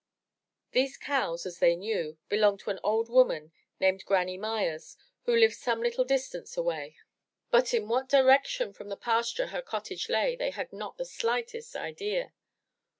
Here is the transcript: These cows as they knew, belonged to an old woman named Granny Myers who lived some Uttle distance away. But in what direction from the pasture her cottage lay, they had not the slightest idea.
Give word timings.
These 0.71 0.97
cows 0.97 1.45
as 1.45 1.59
they 1.59 1.75
knew, 1.75 2.17
belonged 2.27 2.61
to 2.61 2.71
an 2.71 2.79
old 2.81 3.07
woman 3.07 3.51
named 3.79 4.03
Granny 4.03 4.35
Myers 4.35 4.97
who 5.25 5.35
lived 5.35 5.53
some 5.53 5.81
Uttle 5.83 6.07
distance 6.07 6.57
away. 6.57 6.97
But 7.51 7.71
in 7.71 7.87
what 7.87 8.09
direction 8.09 8.73
from 8.73 8.89
the 8.89 8.97
pasture 8.97 9.49
her 9.49 9.61
cottage 9.61 10.09
lay, 10.09 10.35
they 10.35 10.49
had 10.49 10.73
not 10.73 10.97
the 10.97 11.05
slightest 11.05 11.75
idea. 11.75 12.33